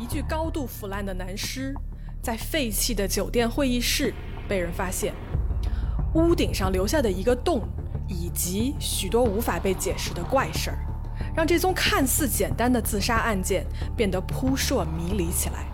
[0.00, 1.74] 一具高度腐烂的男尸，
[2.22, 4.14] 在废弃的酒店会议室
[4.48, 5.12] 被人发现，
[6.14, 7.68] 屋顶上留下的一个洞，
[8.08, 10.78] 以及许多无法被解释的怪事儿，
[11.36, 15.66] 让这宗看似简单的自杀案件变得扑朔迷离起来。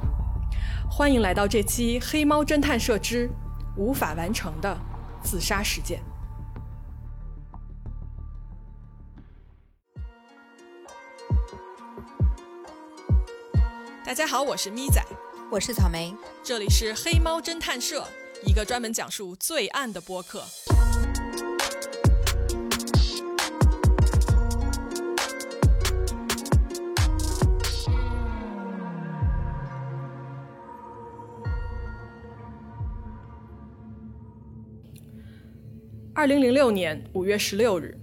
[0.90, 3.30] 欢迎来到这期《黑猫侦探社之
[3.76, 4.76] 无法完成的
[5.22, 6.00] 自杀事件》。
[14.06, 15.02] 大家好，我是咪仔，
[15.50, 18.06] 我是草莓，这里是黑猫侦探社，
[18.46, 20.44] 一个专门讲述罪案的播客。
[36.14, 37.98] 二零零六年五月十六日，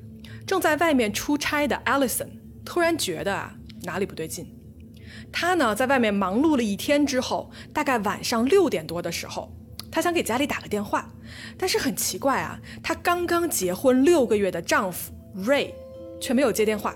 [0.46, 2.28] 正在外面出差的 Allison
[2.66, 4.63] 突然觉得啊哪里不对劲。
[5.34, 9.52] 他呢在外面忙碌了一天之后，大概晚上六点多的时候，
[9.92, 11.12] 他想给家里打个电话，
[11.58, 15.74] 但是很奇怪啊，她刚刚结婚六个月的丈夫 Ray
[16.22, 16.96] 却没有接电话。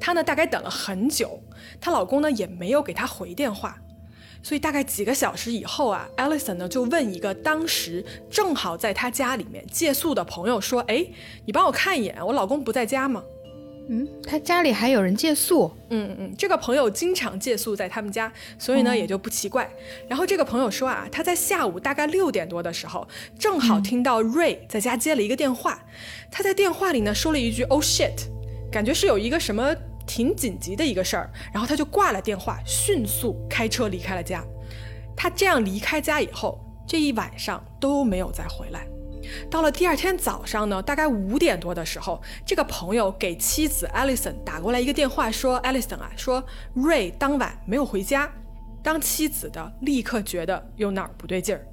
[0.00, 1.42] 她呢大概等了很久，
[1.80, 3.76] 她老公呢也没有给她回电话。
[4.42, 11.04] 所以大概几个小时以后啊，Allison 呢就问一个当时正好在她家里面借宿的朋友说：“哎，
[11.44, 13.22] 你帮我看一眼，我老公不在家吗？”
[13.88, 15.70] 嗯，他家里还有人借宿。
[15.90, 19.70] 嗯嗯，这个朋友经常借宿在他们家，所以呢也就不奇怪。
[20.08, 23.06] 然后这个朋友说啊，他在下午大概六点多的时候，
[23.38, 25.80] 正好听到 Ray 在家接了一个电话。
[26.30, 28.26] 他在电话里呢说了一句 “Oh shit”，
[28.72, 29.74] 感觉是有一个什么
[30.06, 31.30] 挺紧急的一个事儿。
[31.52, 34.44] 然后他就挂了电话，迅速开车离开了家。
[35.16, 38.86] 他这样离开家以后，这一晚上都没有再回来。
[39.50, 46.44] 到了第二天早上呢，大概五点多的时候，这个朋友给妻子 Alison 打过来一个电话，说 Alison 啊，说
[46.76, 48.30] Ray 当晚没有回家。
[48.82, 51.66] 当妻子的立刻觉得有哪儿不对劲儿，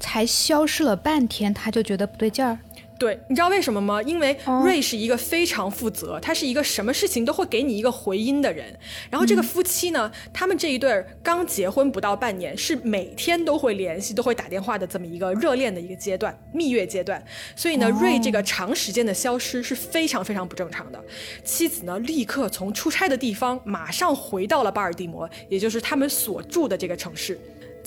[0.00, 2.58] 才消失了半天，他就觉得不对劲儿。
[2.98, 4.02] 对，你知道为什么吗？
[4.02, 8.76] 因为瑞是一个非常负责，他是一个什么事情都会给你一个回音的人。
[9.08, 17.24] 然后这个夫妻呢，他们这一对儿刚结婚不到半年，是每天都会联系、都会打电话的这么一个热恋的一个阶段、蜜月阶段。
[17.54, 21.00] 所以呢，瑞这个长时间的消失是非常非常不正常的。
[21.44, 27.38] 妻子呢，立刻从出差的地方马上回到了巴尔的摩，也就是他们所住的这个城市。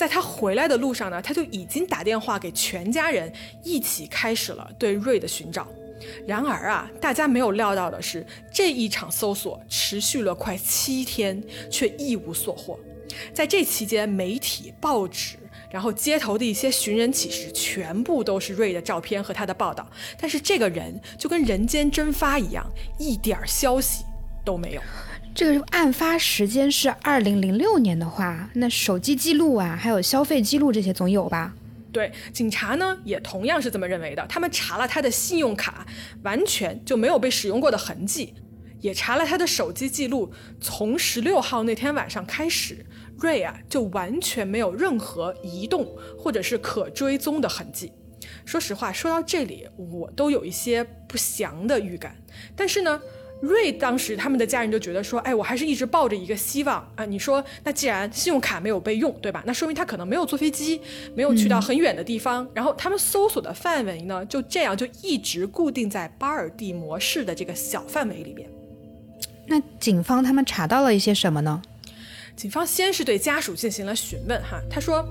[0.01, 3.31] 在他回来的路上呢，他就已经打电话给全家人，
[3.63, 5.67] 一起开始了对瑞的寻找。
[6.25, 12.79] 然而啊，大家没有料到的是，这一场搜索持续了快七天，却一无所获。
[13.31, 15.37] 在这期间，媒体、报纸，
[15.69, 19.87] 然后街头的一些寻人启事，全部都是瑞的照片和他的报道。
[20.19, 22.65] 但是这个人就跟人间蒸发一样，
[22.97, 24.03] 一点消息
[24.43, 24.81] 都没有。
[25.33, 31.53] 这个案发时间是二零零六年的话，那手机记录啊，还有消费记录这些总有吧？
[31.91, 34.25] 对，警察呢也同样是这么认为的。
[34.27, 35.85] 他们查了他的信用卡，
[36.23, 38.33] 完全就没有被使用过的痕迹，
[38.81, 42.85] 也查了他的手机记录，从十六号那天晚上开始，
[43.17, 45.87] 瑞啊就完全没有任何移动
[46.19, 47.93] 或者是可追踪的痕迹。
[48.45, 52.17] 说实话，说到这里，我都有一些不祥的预感。
[52.53, 53.01] 但是呢。
[53.41, 57.03] 瑞当时他们的家人就觉得说，哎，我还是一直抱着一个希望啊。
[57.05, 59.43] 你说，那既然信用卡没有被用，对吧？
[59.45, 60.79] 那说明他可能没有坐飞机，
[61.15, 62.47] 没有去到很远的地方。
[62.53, 68.47] 然后他们搜索的范围呢，就这样就一直固定在巴尔的摩市的这个小范围里面。
[69.47, 71.61] 那警方他们查到了一些什么呢？
[72.35, 75.05] 警方先是对家属进行了询问，哈，他说。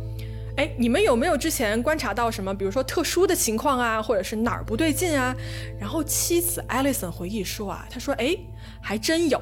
[0.57, 5.35] 哎，你们有没有之前观察到什么，比如说特殊的情况啊，或者是哪儿不对劲啊？
[5.79, 8.37] 然后妻子艾丽森回忆说啊，他说，哎，
[8.83, 9.41] 还真有，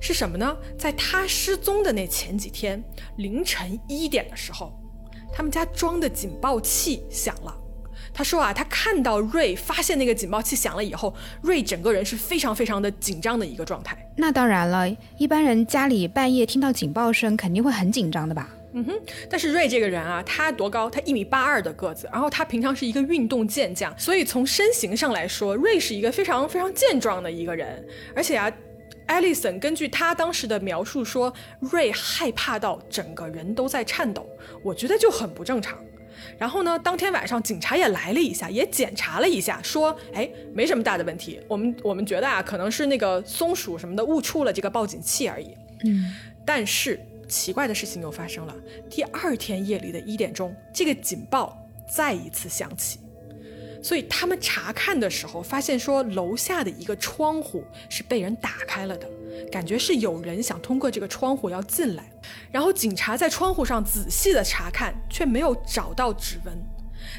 [0.00, 0.56] 是什么呢？
[0.78, 2.82] 在他失踪的那前几天
[3.16, 4.72] 凌晨一点的时候，
[5.32, 7.54] 他们家装的警报器响了。
[8.14, 13.96] 他说啊，他看到瑞发现那个警报器响了以后，瑞整个人是非常非常的紧张的一个状态。
[14.16, 14.88] 那当然了，
[15.18, 18.48] 一般人家里半夜听到警报声，肯定会很紧张的吧？
[18.78, 20.88] 嗯哼，但是瑞这个人啊，他多高？
[20.88, 27.84] 他一米八二的个子，然后他平常是一个运动健将，所以从身形上来说，瑞是一个非常非常健壮的一个人。
[28.14, 28.48] 而且啊，
[29.06, 34.24] 艾丽森根据他当时的描述说，瑞害怕到整个人都在颤抖，
[34.62, 35.76] 我觉得就很不正常。
[36.38, 45.48] 然后呢，当天晚上警察也来了一下，也检查了一下，说，哎，没什么大的问题，我们我们觉得啊，可能是那个松鼠什么的误触了这个报警器而已。
[45.84, 46.14] 嗯，
[46.46, 47.00] 但是。
[47.28, 48.54] 奇怪的事情又发生了。
[48.90, 51.56] 第二天夜里的一点钟，这个警报
[51.88, 52.98] 再一次响起，
[53.82, 59.08] 所以他们查看的时候发现说，楼下的一个窗户是被人打开了的，
[59.52, 62.10] 感觉是有人想通过这个窗户要进来。
[62.50, 66.58] 然后警察在窗户上仔细的查看，却没有找到指纹。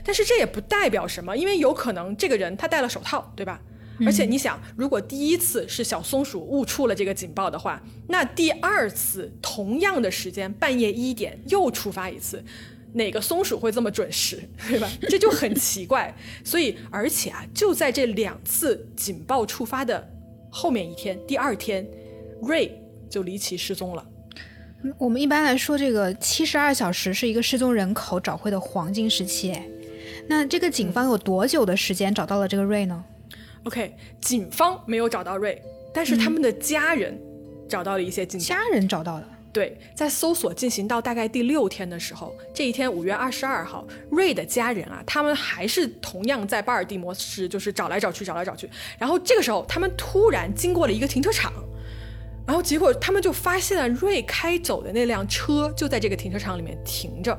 [0.04, 3.60] 但是这也不代表什么，因为有可能这个人他戴了手套，对吧？
[4.06, 12.44] 而且你想，如果第一次是小松鼠误触了这个警报的话，那第二次同样的时间半夜一点又触发一次，
[12.94, 14.90] 哪个松鼠会这么准时， 对吧？
[15.02, 16.16] 这就很奇怪。
[16.44, 20.10] 所以，而且啊，就在这两次警报触发的
[20.50, 21.86] 后面一天，第二天，
[22.42, 24.06] 瑞就离奇失踪了。
[24.98, 29.54] 我们一般来说，这个七十二小时是一个失踪人口找回的黄金时期。
[30.28, 33.04] 那这个警方有多久的时间找到了这个瑞呢
[33.64, 35.62] ？OK，警方没有找到瑞，
[35.94, 37.20] 但是他们的家人
[37.68, 38.58] 找到了一些进展。
[38.58, 39.28] 家人找到了。
[39.52, 48.70] 对，在搜索进行到大概第六天的时候，这一天五月二十二号，瑞的家人啊，他们还是同样在巴尔的摩市，就是找来找去，找来找去。
[49.00, 51.52] 然后这个时候，他们突然经过了一个停车场，
[52.46, 57.38] 然后结果他们就发现了瑞开走的那辆车就在这个停车场里面停着。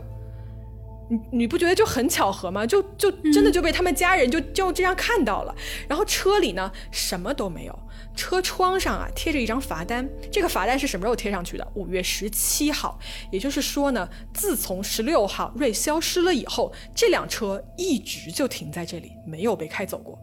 [1.11, 2.65] 你你不觉得就很巧合吗？
[2.65, 5.55] 就就真的就被他们家人就就这样看到了。
[5.89, 7.79] 然后车里呢什么都没有，
[8.15, 10.09] 车窗上啊贴着一张罚单。
[10.31, 11.69] 这个罚单是什么时候贴上去的？
[11.75, 12.99] 五月十七号。
[13.33, 20.17] 也就是说呢，自从十六号瑞消失了以后，这辆车一直就停在这里，没有被开走过。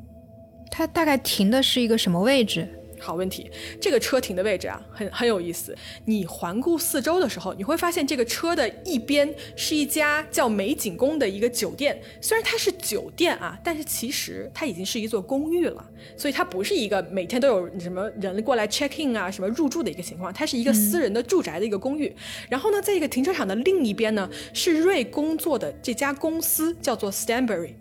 [0.72, 2.77] 它大概停的是一个什么位置？
[3.00, 3.50] 好问题，
[3.80, 5.76] 这个车停的位置啊，很很有意思。
[6.06, 12.00] 你环顾四周的时候，你会发现这个车的一边是一家叫美景宫的一个酒店。
[12.22, 15.86] 虽然它是酒店啊，但是其实它已经是一座公寓了，
[16.16, 20.34] 所以它不是一个每天都有什么人过来 check in 啊，什么入住的一个情况。
[20.34, 22.14] 它是一个私人的住宅的一个公寓。
[22.50, 27.74] 然后呢，在一个停车场的另一边呢，是瑞工作的这家公司，叫做 Stanbury。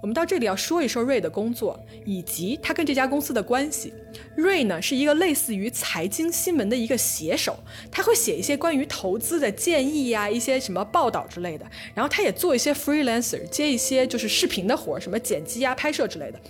[0.00, 3.92] 我们到这里要说一说瑞的工作以及他跟这家公司的关系。
[4.36, 7.58] 瑞呢是一个类似于财经新闻的一个写手，
[7.90, 11.66] 他会写一些关于投资的建议呀，一些什么报道之类的。
[11.94, 16.40] 然后他也做一些 freelancer，接一些就是视频的活，什么剪辑啊、拍摄之类的。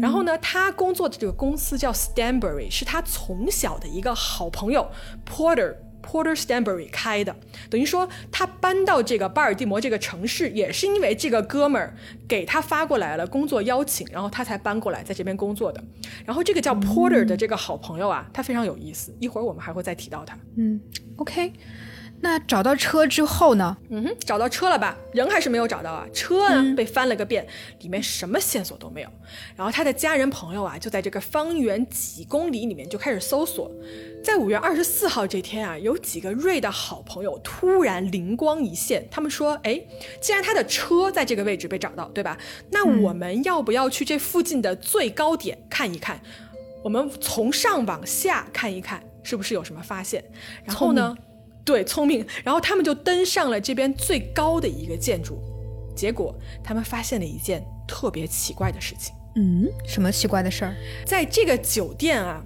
[0.00, 4.90] 然后呢，他工作的这个公司叫 Stanbury，是他从小的一个好朋友
[5.26, 5.74] Porter。
[6.02, 7.34] Porter Stanbury 开的，
[7.68, 11.94] 等于说他搬到这个巴尔的摩这个城市，也是因为这个哥们儿
[12.28, 15.82] 给他发过来了工作邀请，然后他才搬过来在这边工作的。
[16.24, 20.36] 然后这个叫 Porter 的这个好朋友啊，他非常有意思，一会儿我们还会再提到他。
[20.56, 20.80] 嗯
[21.16, 21.52] ，OK。
[22.22, 23.76] 那找到车之后呢？
[23.88, 24.94] 嗯哼，找到车了吧？
[25.12, 26.06] 人还是没有找到啊？
[26.12, 26.74] 车呢？
[26.76, 27.46] 被翻了个遍，
[27.80, 29.08] 里面什么线索都没有。
[29.56, 33.70] 然后他的家人朋友啊，就在这个方圆几公里里面就开始搜索。
[34.22, 39.80] 在五月二十四号这天啊，有几个瑞的好朋友突然灵光一现，他们说：“哎，
[40.20, 42.36] 既然他的车在这个位置被找到，对吧？
[42.70, 46.20] 那我们要不要去这附近的最高点看一看？
[46.84, 50.22] 我们从上往下看一看，是不是有什么发现？
[50.64, 51.16] 然后呢？”
[51.70, 52.26] 对，聪明。
[52.42, 55.40] 然后他们就登上了这边最高的一个建筑，
[55.94, 56.34] 结果
[56.64, 59.14] 他们发现了一件特别奇怪的事情。
[59.36, 60.74] 嗯，什么奇怪的事儿？
[61.06, 62.42] 在这个酒店啊，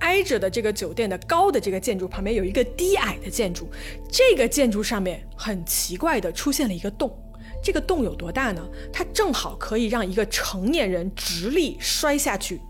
[0.00, 3.66] 挨着的这个酒店的高的这个建筑旁边有一个低矮的建筑，
[4.10, 7.10] 这个建筑上面很奇怪的出现了一个洞。
[7.62, 8.62] 这个洞有多大呢？
[8.92, 12.60] 它正好可以让一个成年人直立摔下去。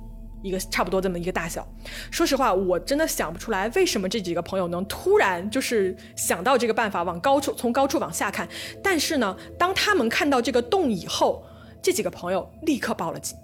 [0.42, 1.66] 一个差不多这么一个大小，
[2.10, 8.48] 说实话，我真的想不出来为什么这几个朋友能突然就是想到这个办法往高处从高处往下看。
[8.82, 11.44] 但是呢，当他们看到这个洞以后，
[11.82, 13.36] 这几个朋友立刻报了警。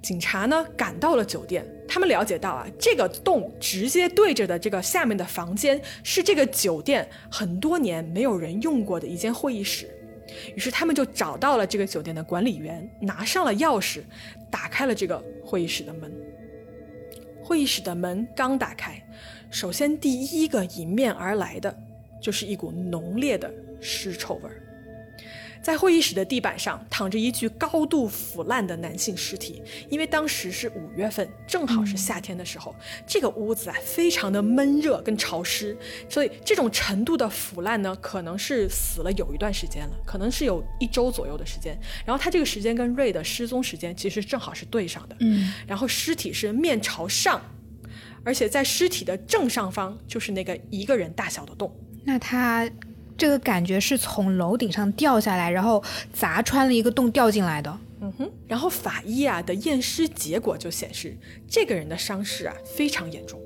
[0.00, 9.90] 警察呢赶到了酒店，他们了解到啊，这个洞直接对着的这个下面的房间是这个酒店很多年没有人用过的一间会议室。
[10.54, 14.02] 于是他们就找到了这个酒店的管理员，拿上了钥匙，
[14.50, 16.12] 打开了这个会议室的门。
[17.42, 19.02] 会议室的门刚打开，
[19.50, 21.74] 首先第一个迎面而来的
[22.20, 24.62] 就是一股浓烈的尸臭味儿。
[25.68, 32.74] 在会议室的地板上躺着一具高度腐烂的男性尸体，因为当时是五月份，正好是夏天的时候，
[33.06, 35.76] 这个屋子啊非常的闷热跟潮湿，
[36.08, 41.78] 所以这种程度的腐烂呢，可能是死了有一段时间了，可能是有一周左右的时间。
[42.06, 47.42] 然后他这个时间跟瑞的失踪时间其实正好是对上的，嗯，然后尸体是面朝上，
[48.24, 51.70] 而且在尸体的正上方就是那个一个人大小的洞。
[52.06, 52.66] 那他。
[53.18, 55.82] 这个感觉是从楼顶上掉下来，然后
[56.12, 57.78] 砸穿了一个洞掉进来的。
[58.00, 61.16] 嗯哼，然后法医啊的验尸结果就显示，
[61.48, 63.40] 这个人的伤势啊非常严重。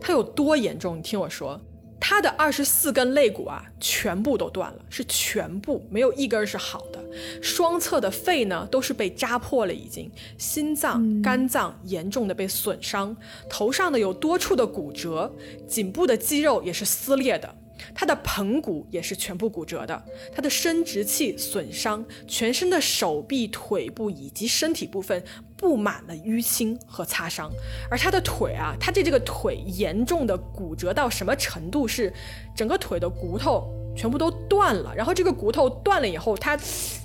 [0.00, 0.96] 他有多严重？
[0.96, 1.60] 你听我说，
[1.98, 7.04] 他的二十四根肋骨啊，全部都断了，是全部，没有一根是好的。
[7.42, 13.16] 双侧的肺呢，都是被扎破了，已经心脏、肝脏严重的被损伤，
[13.50, 15.34] 头上呢有多处的骨折，
[15.66, 17.52] 颈部的肌肉也是撕裂的。
[17.94, 20.02] 他的盆骨也是全部骨折的，
[20.34, 25.22] 他的生殖器损伤，全身的手臂、腿部以及身体部分
[25.56, 27.50] 布满了淤青和擦伤，
[27.90, 31.86] 而他的腿啊，他的这个腿严重的骨折到什么程度？
[31.86, 32.12] 是
[32.54, 36.58] 整个腿的骨头全部都断了，然后这个骨头断了以后，它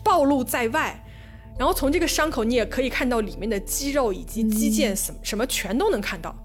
[0.04, 1.04] 暴露在外，
[1.58, 6.36] 然后从这个伤口你也可以看到里面的肌肉以及肌腱什么什么全都能看到，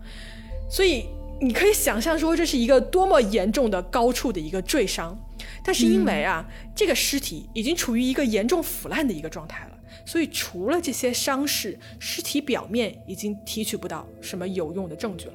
[0.71, 1.07] 所以。
[1.41, 5.17] 你可以想象说这是一个多么严重的高处的一个坠伤，
[5.63, 15.35] 但是因为啊，这个尸体已经处于一个严重腐烂的一个状态了，所以除了这些伤势，尸体表面已经提取不到什么有用的证据了。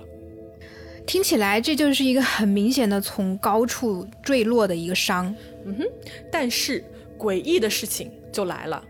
[1.06, 5.34] 听起来这就是一个很明显的从高处坠落的一个伤。
[5.66, 5.86] 嗯哼，
[6.32, 6.84] 但是
[7.18, 8.84] 诡异的事情就来了，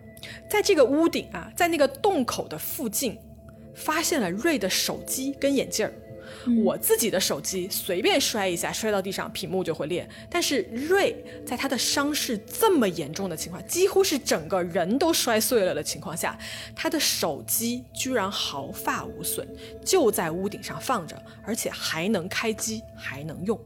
[0.49, 3.17] 在这个屋顶啊，在那个洞口的附近，
[3.73, 5.93] 发现了瑞的手机跟眼镜儿。
[6.63, 10.07] 我自己的手机随便摔一下，摔到地上，屏幕就会裂。
[10.29, 16.37] 但是瑞在他的伤势这么严重的情况，几乎是整个人都摔碎了的情况下，
[16.75, 19.47] 他的手机居然毫发无损，
[19.85, 23.59] 就在屋顶上放着，而且还能开机，还能用。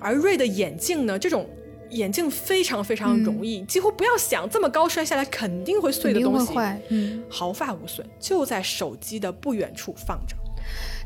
[0.00, 1.16] 而瑞的眼镜呢？
[1.16, 1.48] 这种
[1.90, 6.52] 眼镜非常非常容易，几乎不要想，这么高摔下来肯定会碎的东西，
[6.88, 10.34] 嗯，毫发无损，就在手机的不远处放着。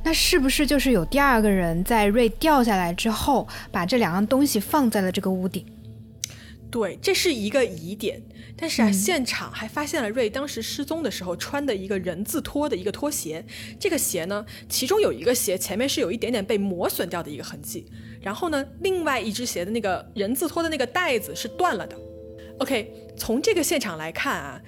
[0.04, 5.66] 那是不是就是有第二个人在瑞掉下来之后，把这两样东西放在了这个屋顶？
[6.70, 8.22] 对，这是一个疑点。
[8.58, 13.44] 但是啊，现场还发现了瑞当时失踪的时候穿的一个人字拖的一个拖鞋。
[13.78, 17.86] 这个鞋呢，其中有一个鞋前面是有一点点被磨损掉的一个痕迹。
[18.20, 21.96] 然后呢，另外一只鞋的那个人字拖的那个带子是断了的。
[22.58, 24.60] OK，从这个现场来看啊，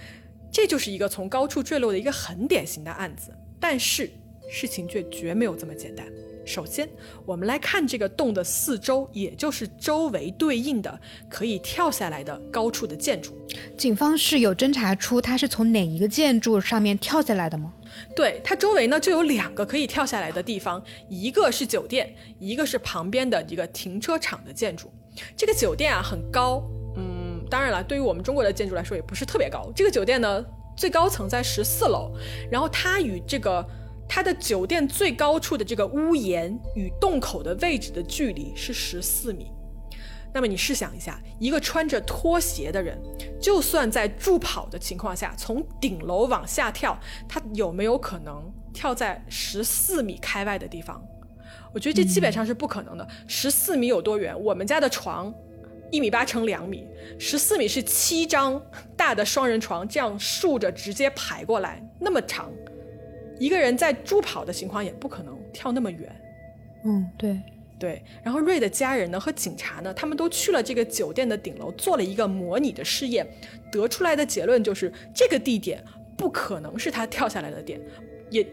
[0.52, 3.32] 这就是一个从高处坠落的一个很典型的案子。
[3.60, 4.10] 但是。
[4.48, 6.06] 事情却绝没有这么简单。
[6.44, 6.88] 首先，
[7.26, 13.36] 我们来看这个洞的四周，也就是周围对应的可以跳下来的高处的建筑。
[13.76, 17.74] 警方是有侦查出它是从哪一个建筑上面跳下来的吗？
[18.16, 24.90] 对，它周围呢就有两个可以跳下来的地方，一个是酒店，一个是旁边的一个停车场的建筑。
[25.36, 29.70] 这个酒店啊很高，嗯，当然了，对于我们中国的建筑来说也不是特别高。
[29.76, 30.42] 这个酒店呢
[30.74, 32.10] 最高层在十四楼，
[32.50, 33.62] 然后它与这个。
[34.08, 39.52] 它的酒店最高处的这个屋檐与洞口的位置的距离是十四米。
[40.32, 43.00] 那么你试想一下，一个穿着拖鞋的人，
[43.40, 46.98] 就算在助跑的情况下从顶楼往下跳，
[47.28, 51.02] 他有没有可能跳在十四米开外的地方？
[51.72, 53.06] 我觉得这基本上是不可能的。
[53.26, 54.38] 十四米有多远？
[54.38, 55.32] 我们家的床
[55.90, 56.86] 一米八乘两米，
[57.18, 58.60] 十四米是七张
[58.96, 62.50] 大的双人床这样竖着直接排过来，那么长。
[63.38, 66.20] 一个人在助跑的情况也不可能跳那么远，
[66.84, 67.40] 嗯，对
[67.78, 68.02] 对。
[68.22, 73.26] 然后瑞的家人呢和警察呢，他们都去了这个酒店的顶楼，做了一个模拟的试验，
[73.70, 75.82] 得出来的结论就是这个地点
[76.16, 77.80] 不可能是他跳下来的点。
[78.30, 78.46] 也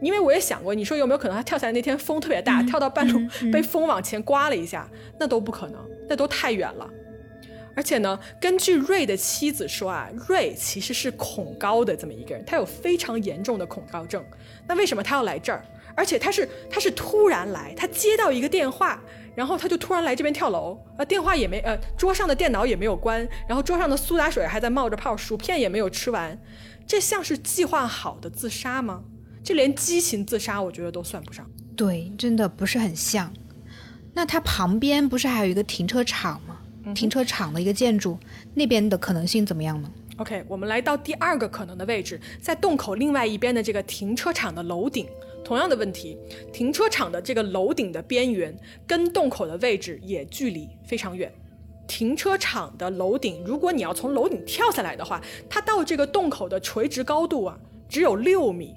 [0.00, 3.20] 因为我也想过，你说有没有可能他跳下来那天风特别大，跳到半路
[3.52, 6.90] 被风往前刮了一下，那都不可能，那都太远了。
[7.74, 14.24] 而且呢，根据瑞的妻子说啊，瑞其实是恐高的这么一个人，他有非常严重的恐高症。
[14.66, 15.64] 那为什么他要来这儿？
[15.94, 19.02] 而且他是他是突然来，他接到一个电话，
[19.34, 20.78] 然后他就突然来这边跳楼。
[20.96, 26.38] 呃，电话也没呃，桌上的电脑也没有关，然后桌上的苏打水还在冒着泡，薯片也没有吃完。
[26.86, 29.02] 这像是计划好的自杀吗？
[29.44, 31.48] 这连激情自杀我觉得都算不上。
[31.76, 33.32] 对，真的不是很像。
[34.14, 36.51] 那他旁边不是还有一个停车场吗？
[36.94, 38.18] 停车场的一个建筑，
[38.54, 45.06] 那边的可能性怎么样呢？OK，我们来到第二个可能的位置，在洞口另外一边的这个停车场的楼顶，
[45.44, 46.18] 同样的问题，
[46.52, 48.54] 停车场的这个楼顶的边缘
[48.86, 51.32] 跟洞口的位置也距离非常远。
[51.88, 57.58] 停车场的楼顶，如果你要从楼顶跳下来的话，它到这个洞口的垂直高度啊，
[57.88, 58.74] 只有六米。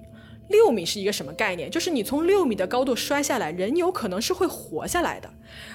[0.49, 1.69] 六米是一个什么概念？
[1.69, 5.29] 就是你从六米的高度摔下来，人有可能是会活下来的。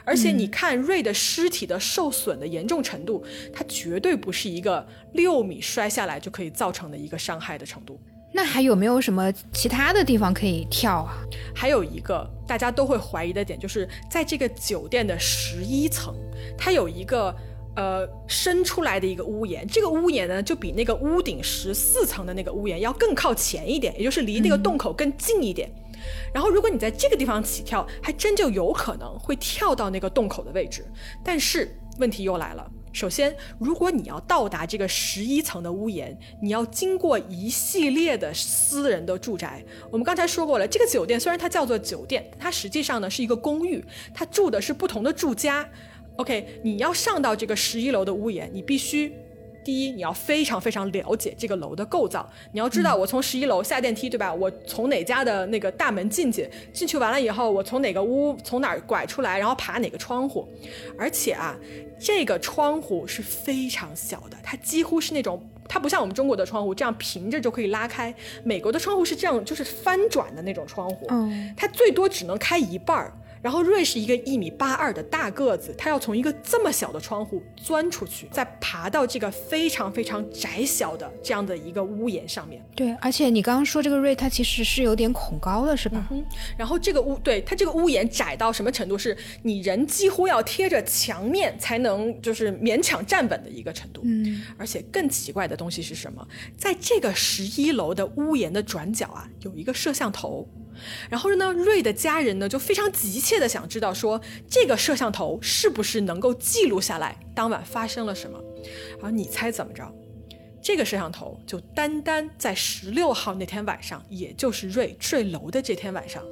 [0.05, 8.01] 而且你看瑞的尸体的受损的严重程度，它绝对不是一个六米摔下来就可以造成的一个伤害的程度。
[8.33, 11.19] 那还有没有什么其他的地方可以跳啊？
[11.55, 16.15] 还有一个大家都会怀疑的点，就是在这个酒店的十一层，
[16.57, 17.35] 它有一个。
[17.77, 25.71] 呃，伸出来的一个屋檐，这个屋檐呢，就比那个屋顶十四层的那个屋檐要更靠前一点，也就是离那个洞口更近一点。
[26.35, 30.85] 然后如果你在这个地方起跳，还真就有可能会跳到那个洞口的位置。
[31.25, 32.71] 但是问题又来了。
[32.93, 39.65] 首先，如果你要到达这个十一层的屋檐，你要经过一系列的私人的住宅。
[39.93, 45.69] 我们刚才说过了，这个酒店虽然它叫做酒店，它实际上呢是一个公寓，它住的是不同的住家。
[46.21, 49.11] OK，你要上到这个十一楼的屋檐，你必须。
[49.65, 52.29] 第一，你要非常非常了解这个楼的构造。
[52.53, 54.33] 你要知道，我从十一楼下电梯，对吧？
[54.33, 56.47] 我从哪家的那个大门进去？
[56.75, 60.47] 进去完了以后，我从哪个屋，从哪儿拐出来，然后爬哪个窗户？
[60.99, 61.57] 而且啊，
[61.99, 68.15] 这个窗户是非常小的，它几乎是那种，它不像我们中国的窗户这样平着就可以拉开。
[68.45, 71.07] 美国的窗户是这样，就是翻转的那种窗户，
[71.57, 73.13] 它最多只能开一半儿。
[73.43, 82.63] 然后瑞是一个一米八二的大个子，他要从一个这么小的窗户钻出去，再爬到这个非常非常窄小的这样的一个屋檐上面。
[82.77, 86.07] 对，而且你刚刚说这个瑞，他其实是有点恐高的，是吧？
[86.11, 86.25] 嗯。
[86.59, 88.99] 然后这个屋，对他这个屋檐窄到什么程度？
[88.99, 94.03] 是你人几乎要贴着墙面才能就是勉强站稳的一个程度。
[94.05, 94.43] 嗯。
[94.59, 96.27] 而且更奇怪的东西是什么？
[96.59, 100.47] 在这个十一楼的屋檐的转角啊，有一个摄像头。
[101.09, 108.39] 然后呢，瑞的家人呢就非常急切的想知道，说这个摄像头是不是能够记录下来当晚发生了什么？
[109.03, 109.91] 而你猜怎么着？
[110.63, 116.23] 这个摄像头就单单在十六号那天晚上，也就是瑞坠楼的这天晚上，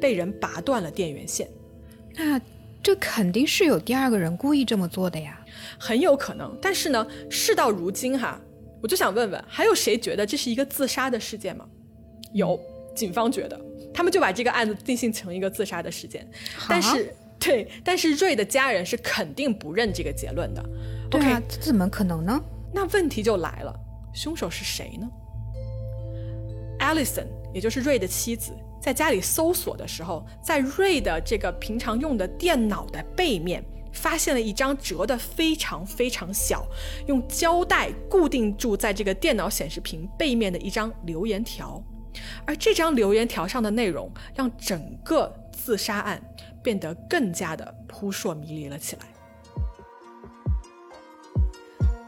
[0.00, 1.48] 被人拔断了电源线。
[2.14, 2.40] 那
[2.80, 5.44] 这肯定是有第二个人故意这么做的呀，
[5.80, 6.56] 很有可能。
[6.62, 8.40] 但是呢，事到如今哈，
[8.80, 11.66] 我就想问问，还有谁觉得这是一个自杀的事件吗？
[12.32, 12.60] 有，
[12.94, 13.60] 警方觉得。
[13.96, 16.28] 他们就把这个案子定性成一个自杀的事件，
[16.68, 20.62] 但是对，但是瑞的家人是肯定不认这个结论的。
[21.10, 22.38] 对啊，这怎么可能呢？
[22.74, 23.74] 那问题就来了，
[24.12, 25.08] 凶手是谁呢
[26.78, 27.24] ？Alison，
[27.54, 36.66] 也就是瑞的妻子，在家里搜索的时候，在瑞的这个平常用的电脑的背面，发现了一张折得非常非常小，
[37.06, 41.82] 用胶带固定住在这个电脑显示屏背面的一张留言条。
[42.46, 46.22] 而这张留言条上的内容，让整个自杀案
[46.62, 49.02] 变得更加的扑朔迷离了起来。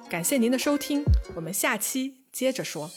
[0.09, 2.91] 感谢您的收听，我们下期接着说。